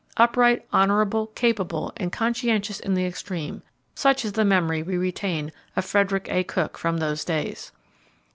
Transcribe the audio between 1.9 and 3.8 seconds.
and conscientious in the extreme